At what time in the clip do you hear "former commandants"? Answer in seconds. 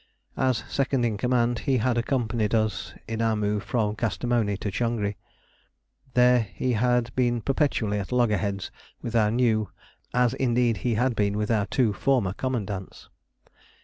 11.93-13.09